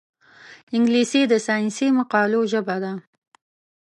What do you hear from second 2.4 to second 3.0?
ژبه ده